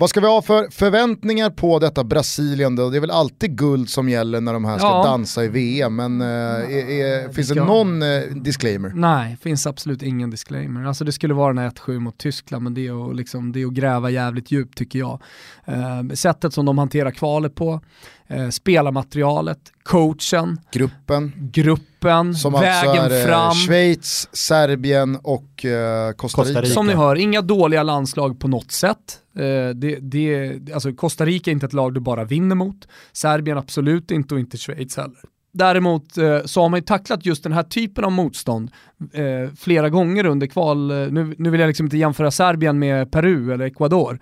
[0.00, 2.90] Vad ska vi ha för förväntningar på detta Brasilien då?
[2.90, 5.02] Det är väl alltid guld som gäller när de här ska Ja.
[5.04, 8.92] dansa i VM, men eh, är, är, finns det någon eh, disclaimer?
[8.94, 10.84] Nej, finns absolut ingen disclaimer.
[10.84, 13.62] Alltså det skulle vara den här 1-7 mot Tyskland, men det är, att, liksom, det
[13.62, 15.22] är att gräva jävligt djupt tycker jag.
[15.68, 17.80] Eh, sättet som de hanterar kvalet på,
[18.26, 23.54] eh, spelarmaterialet, coachen, Gruppen, gruppen, som vägen alltså är eh, fram.
[23.54, 26.48] Schweiz, Serbien och eh, Costa Rica.
[26.48, 26.74] Costa Rica.
[26.74, 29.18] Som ni hör, inga dåliga landslag på något sätt.
[29.36, 32.88] Eh, det, det, alltså Costa Rica är inte ett lag du bara vinner mot.
[33.12, 35.20] Serbien absolut inte och inte Schweiz heller.
[35.58, 38.70] Däremot eh, så har man ju tacklat just den här typen av motstånd
[39.12, 40.90] eh, flera gånger under kval.
[40.90, 44.18] Eh, nu, nu vill jag liksom inte jämföra Serbien med Peru eller Ecuador.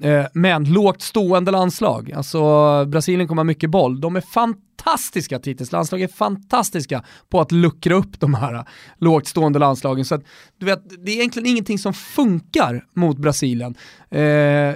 [0.00, 4.00] Eh, men lågt stående landslag, alltså Brasilien kommer ha mycket boll.
[4.00, 8.62] De är fantastiska Tites, landslag är fantastiska på att luckra upp de här eh,
[8.98, 10.04] lågt stående landslagen.
[10.04, 10.22] Så att,
[10.58, 13.74] du vet, det är egentligen ingenting som funkar mot Brasilien.
[14.10, 14.74] Eh,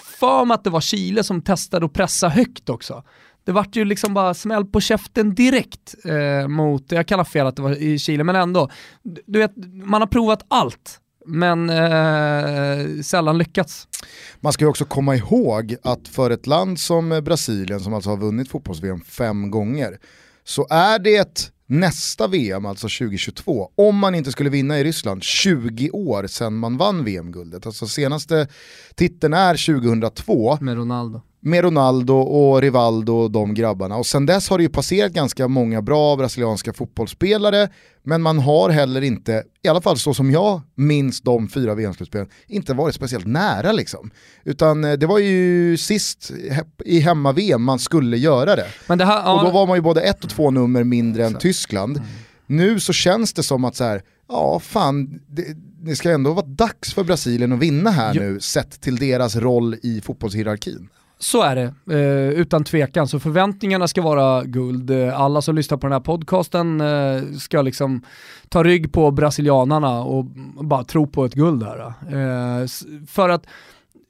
[0.00, 3.04] för mig att det var Chile som testade att pressa högt också.
[3.46, 7.56] Det vart ju liksom bara smäll på käften direkt eh, mot, jag kallar fel att
[7.56, 8.70] det var i Chile, men ändå.
[9.26, 9.52] Du- vet,
[9.84, 13.88] man har provat allt, men eh, sällan lyckats.
[14.40, 18.16] Man ska ju också komma ihåg att för ett land som Brasilien, som alltså har
[18.16, 19.98] vunnit fotbolls-VM fem gånger,
[20.44, 25.90] så är det nästa VM, alltså 2022, om man inte skulle vinna i Ryssland, 20
[25.90, 27.66] år sedan man vann VM-guldet.
[27.66, 28.48] Alltså senaste
[28.94, 31.20] titeln är 2002, Med Ronaldo.
[31.46, 33.96] Med Ronaldo och Rivaldo och de grabbarna.
[33.96, 37.68] Och sen dess har det ju passerat ganska många bra brasilianska fotbollsspelare,
[38.02, 42.28] men man har heller inte, i alla fall så som jag minns de fyra VM-slutspelen,
[42.46, 44.10] inte varit speciellt nära liksom.
[44.44, 46.30] Utan eh, det var ju sist
[46.84, 48.66] i hemma-VM man skulle göra det.
[48.96, 51.28] Det här, Och då ja, var man ju både ett och två nummer mindre än
[51.28, 51.42] Exakt.
[51.42, 52.02] Tyskland.
[52.46, 55.44] Nu så känns det som att så här, ja fan, det,
[55.82, 58.20] det ska ändå vara dags för Brasilien att vinna här Ja.
[58.20, 60.88] nu, sett till deras roll i fotbollshierarkin.
[61.18, 63.08] Så är det, eh, utan tvekan.
[63.08, 64.90] Så förväntningarna ska vara guld.
[64.90, 68.02] Eh, alla som lyssnar på den här podcasten eh, ska liksom
[68.48, 70.24] ta rygg på brasilianarna och
[70.64, 71.92] bara tro på ett guld här.
[72.10, 72.66] Eh, eh
[73.06, 73.46] för att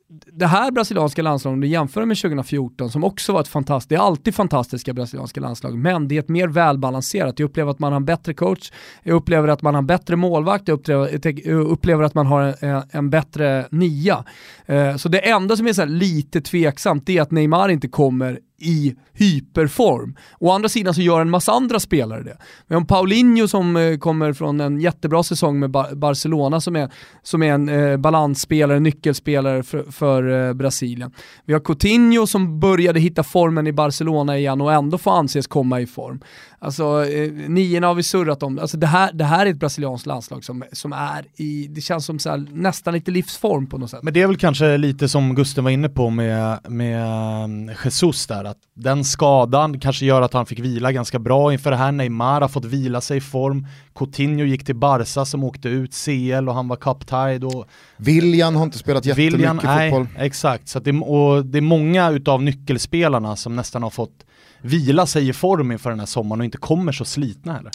[0.08, 3.94] det här brasilianska landslaget, om du jämför med 2014 som också var ett fantastiskt, det
[3.94, 7.38] är alltid fantastiska brasilianska landslag, men det är ett mer välbalanserat.
[7.38, 10.16] Jag upplever att man har en bättre coach, jag upplever att man har en bättre
[10.16, 14.24] målvakt, jag upplever, jag upplever att man har en, en bättre nia.
[14.66, 18.40] Eh, så det enda som är så här lite tveksamt är att Neymar inte kommer
[18.58, 20.16] i hyperform.
[20.38, 22.36] Å andra sidan så gör en massa andra spelare det.
[22.66, 26.92] Vi har Paulinho som eh, kommer från en jättebra säsong med Barcelona som är,
[27.22, 31.12] som är en eh, balansspelare, nyckelspelare för, för eh, Brasilien.
[31.44, 35.80] Vi har Coutinho som började hitta formen i Barcelona igen och ändå får anses komma
[35.80, 36.20] i form.
[36.66, 38.58] Alltså eh, niorna har vi surrat om.
[38.58, 42.04] Alltså, det, här, det här är ett brasilianskt landslag som, som är i, det känns
[42.04, 44.02] som så här, nästan lite livsform på något sätt.
[44.02, 48.26] Men det är väl kanske lite som Gusten var inne på med, med um, Jesus
[48.26, 51.92] där, att den skadan kanske gör att han fick vila ganska bra inför det här.
[51.92, 53.66] Neymar har fått vila sig i form.
[53.94, 58.64] Coutinho gick till Barca som åkte ut CL och han var cup-tied och William har
[58.64, 60.08] inte spelat jättemycket William, nej, fotboll.
[60.18, 60.68] exakt.
[60.68, 64.24] Så att det, och det är många utav nyckelspelarna som nästan har fått
[64.66, 67.72] vila sig i form inför den här sommaren och inte kommer så slitna heller.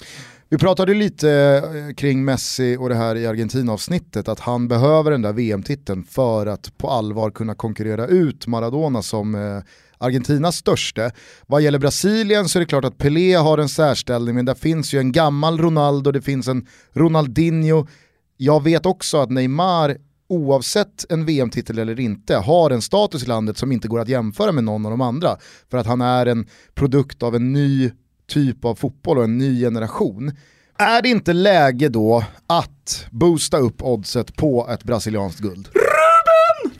[0.49, 1.31] Vi pratade lite
[1.65, 6.45] eh, kring Messi och det här i Argentina-avsnittet, att han behöver den där VM-titeln för
[6.45, 9.63] att på allvar kunna konkurrera ut Maradona som eh,
[9.97, 11.11] Argentinas störste.
[11.47, 14.93] Vad gäller Brasilien så är det klart att Pelé har en särställning, men där finns
[14.93, 17.87] ju en gammal Ronaldo, det finns en Ronaldinho.
[18.37, 19.97] Jag vet också att Neymar
[20.31, 24.51] oavsett en VM-titel eller inte, har en status i landet som inte går att jämföra
[24.51, 25.37] med någon av de andra.
[25.71, 27.91] För att han är en produkt av en ny
[28.27, 30.31] typ av fotboll och en ny generation.
[30.77, 35.67] Är det inte läge då att boosta upp oddset på ett brasilianskt guld?
[35.73, 36.77] Ruben!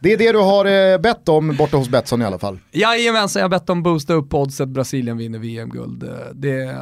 [0.00, 2.58] Det är det du har eh, bett om borta hos Betsson i alla fall.
[2.72, 6.02] Jajamensan, jag har bett dem boosta upp oddset Brasilien vinner VM-guld.
[6.02, 6.76] Eh, Det,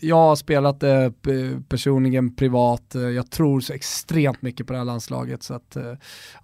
[0.00, 4.78] jag, har spelat det p- personligen privat, Eh, jag tror så extremt mycket på det
[4.78, 5.82] här landslaget så att eh,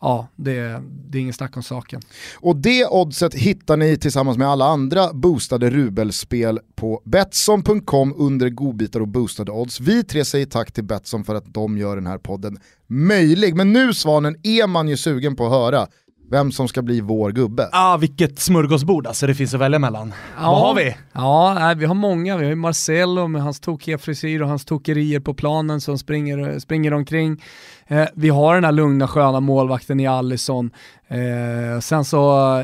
[0.00, 2.00] ja, det, det är ingen snack om saken.
[2.40, 9.00] Och det oddset hittar ni tillsammans med alla andra boostade rubelspel på Betsson.com under godbitar
[9.00, 9.80] och boostade odds.
[9.80, 13.54] Vi tre säger tack till Betsson för att de gör den här podden möjlig.
[13.56, 15.86] Men nu Svanen är man ju sugen på att höra
[16.30, 17.68] vem som ska bli vår gubbe.
[17.72, 20.14] Ah, vilket smörgåsbord alltså det finns att välja mellan.
[20.40, 20.96] Vad har vi?
[21.12, 22.36] Ja, nej, vi har många.
[22.36, 26.58] Vi har ju Marcelo med hans tokiga frisyr och hans tokerier på planen som springer,
[26.58, 27.42] springer omkring.
[27.86, 30.70] Eh, vi har den här lugna sköna målvakten i Allison.
[31.08, 32.16] Eh, sen så,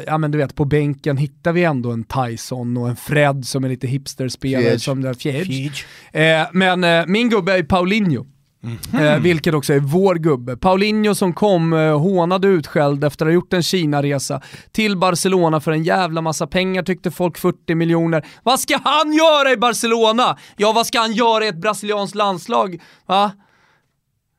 [0.07, 3.64] ja men du vet, på bänken hittar vi ändå en Tyson och en Fred som
[3.64, 4.81] är lite hipsterspelare Fjädj.
[4.81, 5.72] som där Fjädj.
[6.12, 8.26] Eh, men eh, min gubbe är Paulinho.
[8.92, 10.57] Eh, vilket också är vår gubbe.
[10.57, 14.40] Paulinho som kom eh, hånad och utskälld efter att ha gjort en Kina-resa
[14.72, 18.26] till Barcelona för en jävla massa pengar tyckte folk 40 miljoner.
[18.42, 20.37] Vad ska han göra i Barcelona?
[20.57, 22.83] Ja, vad ska han göra i ett brasilianskt landslag?
[23.07, 23.33] Va?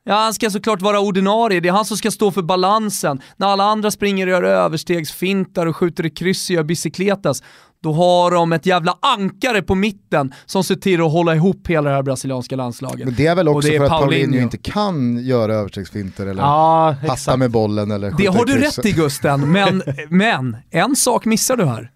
[0.08, 1.60] Ja, han ska såklart vara ordinarie.
[1.60, 3.20] Det är han som ska stå för balansen.
[3.36, 7.42] När alla andra springer och gör överstegsfintar och skjuter i kryss och gör bicicletas,
[7.82, 11.90] då har de ett jävla ankare på mitten som ser till att hålla ihop hela
[11.90, 13.04] det här brasilianska landslaget.
[13.06, 14.22] Men det är väl också är för att Paulinho.
[14.24, 14.42] Paulinho.
[14.42, 17.38] inte kan göra överstegsfinter eller Ja, exakt.
[17.38, 21.64] med bollen eller Det har du rätt i Gusten, men, men en sak missar du
[21.64, 21.90] här.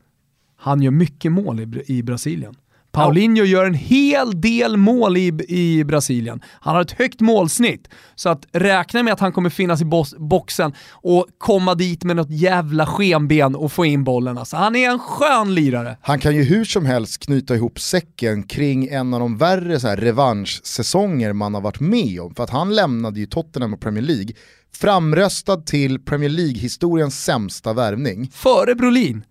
[0.58, 2.54] Han gör mycket mål i, i Brasilien.
[2.92, 6.40] Paulinho gör en hel del mål i, i Brasilien.
[6.60, 7.88] Han har ett högt målsnitt.
[8.14, 9.84] Så att räkna med att han kommer finnas i
[10.18, 14.38] boxen och komma dit med något jävla skenben och få in bollen.
[14.38, 15.96] Alltså, han är en skön lirare.
[16.02, 19.88] Han kan ju hur som helst knyta ihop säcken kring en av de värre så
[19.88, 22.34] här revanschsäsonger man har varit med om.
[22.34, 24.32] För att han lämnade ju Tottenham och Premier League
[24.74, 28.30] framröstad till Premier League-historiens sämsta värvning.
[28.34, 29.24] Före Brolin.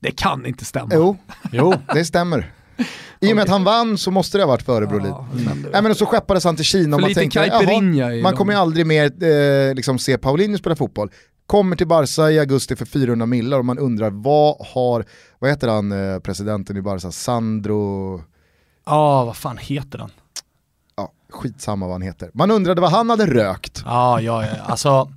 [0.00, 0.90] Det kan inte stämma.
[0.94, 1.16] Jo,
[1.52, 1.74] Jo.
[1.94, 2.52] det stämmer.
[3.20, 5.08] I och med att han vann så måste det ha varit före Brolin.
[5.10, 8.36] Ja, du- Nej, men så skeppades han till Kina och För man tänkte, jaha, man
[8.36, 11.10] kommer ju aldrig mer eh, liksom se Paulinho spela fotboll.
[11.46, 15.04] Kommer till Barca i augusti för 400 millar och man undrar vad har,
[15.38, 18.22] vad heter han eh, presidenten i Barca, Sandro,
[18.86, 20.10] Ja, vad fan heter den?
[20.96, 22.30] ja, skitsamma vad han heter.
[22.34, 23.82] Man undrade vad han hade rökt.
[23.84, 24.50] Ja, ja, ja.
[24.66, 25.08] Alltså,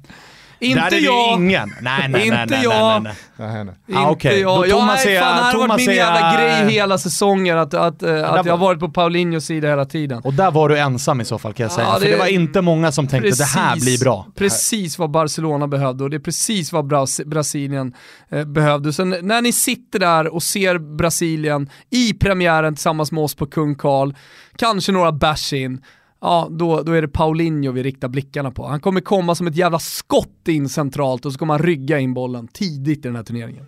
[0.63, 1.33] Inte där är det ju jag!
[1.39, 1.73] ingen.
[1.81, 3.03] Nej, nej, nej, Inte nej, nej, jag.
[3.03, 3.53] nej, nej.
[3.53, 3.75] Nej, nej.
[3.87, 4.39] Inte Ah, okej.
[4.39, 4.59] jag.
[4.59, 6.73] Då jag Thomas nej, är- fan, det här har varit Thomas min är- jävla grej
[6.73, 10.21] hela säsongen, att, att, eh, att jag har varit på Paulinhos sida hela tiden.
[10.23, 11.87] Och där var du ensam i så fall kan jag säga.
[11.87, 14.27] Ja, För det- det var inte många som tänkte det här blir bra.
[14.35, 17.93] Precis vad Barcelona behövde och det är precis vad Bras- Brasilien
[18.31, 18.93] eh, behövde.
[18.93, 23.75] Så när ni sitter där och ser Brasilien i premiären tillsammans med oss på Kung
[23.75, 24.13] Karl,
[24.57, 25.81] kanske några bärs in,
[26.23, 28.67] ja då, då är det Paulinho vi riktar blickarna på.
[28.67, 32.13] Han kommer komma som ett jävla skott in centralt och så kommer han rygga in
[32.13, 33.65] bollen tidigt i den här turneringen.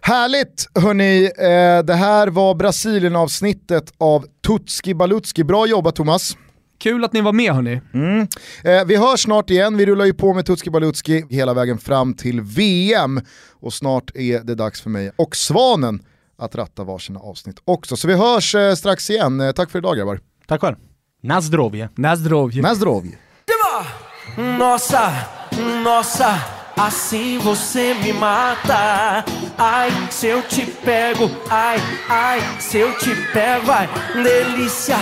[0.00, 5.44] Härligt hörni, eh, det här var Brasilien-avsnittet av Tutski Balutski.
[5.44, 6.36] Bra jobbat Thomas.
[6.78, 7.80] Kul att ni var med hörni.
[8.64, 12.14] Eh, vi hörs snart igen, vi rullar ju på med Tutski Balutski hela vägen fram
[12.14, 13.20] till VM.
[13.60, 16.02] Och snart är det dags för mig och Svanen
[16.38, 17.96] att ratta varsina avsnitt också.
[17.96, 20.20] Så vi hörs eh, strax igen, eh, tack för idag grabbar.
[20.46, 20.76] Tack själv.
[21.24, 21.88] Nazdrovje.
[21.96, 22.60] Nazdrovje.
[22.60, 23.18] Nazdrovje.
[24.58, 25.10] Nossa,
[25.82, 26.44] nossa,
[26.76, 29.24] assim você me mata.
[29.56, 31.78] Ai, se eu te pego, ai,
[32.10, 33.88] ai, se eu te pego, vai.
[34.22, 34.98] Delícia,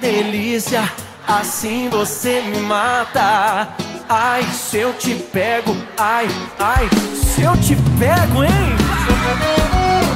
[0.00, 0.90] delícia,
[1.28, 3.68] assim você me mata.
[4.08, 6.26] Ai, se eu te pego, ai,
[6.58, 10.15] ai, se eu te pego, hein?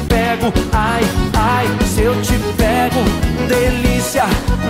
[0.31, 3.03] pego, ai, ai, se eu te pego.
[3.47, 4.23] Delícia,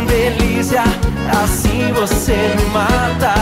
[0.08, 0.84] delícia,
[1.44, 3.34] assim você me mata.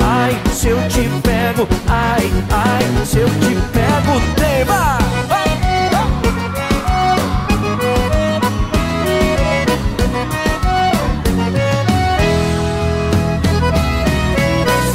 [0.00, 4.98] Ai, se eu te pego, ai, ai, se eu te pego Tema!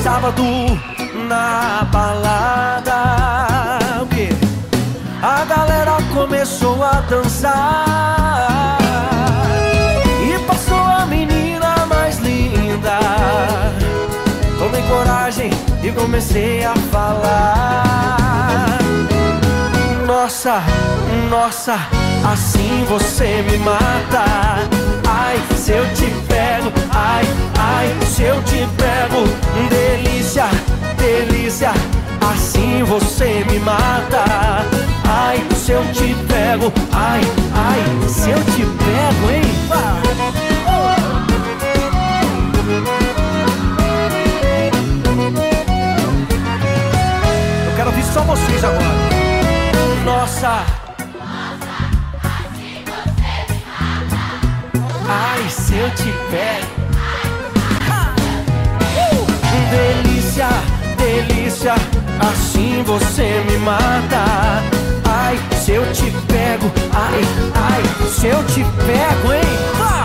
[0.04, 0.44] Sábado
[1.30, 3.22] na balada?
[5.24, 5.90] A galera
[6.84, 8.78] a dançar.
[10.24, 13.00] E passou a menina mais linda.
[14.58, 15.50] Tomei coragem
[15.84, 18.68] e comecei a falar.
[20.05, 20.62] Nossa,
[21.30, 21.76] nossa,
[22.32, 24.26] assim você me mata.
[25.08, 27.26] Ai, se eu te pego, ai,
[27.58, 29.28] ai, se eu te pego,
[29.70, 30.45] delícia
[31.02, 31.72] delícia,
[32.22, 34.24] assim você me mata.
[35.04, 37.22] Ai, se eu te pego, ai,
[37.56, 39.41] ai, se eu te pego, hein?
[47.66, 48.86] Eu quero ouvir só vocês agora.
[50.06, 50.64] Nossa.
[55.10, 56.82] Ai, se eu te pego.
[59.72, 60.49] Delícia,
[61.02, 61.74] delícia,
[62.20, 64.64] assim você me mata.
[65.10, 67.22] Ai, se eu te pego, ai,
[67.56, 69.41] ai, se eu te pego, hein?
[69.80, 70.04] Ah!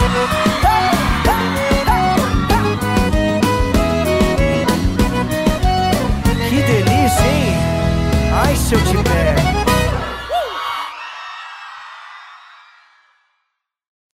[6.48, 7.54] Que delícia, hein?
[8.44, 9.55] Ai, se eu te pego.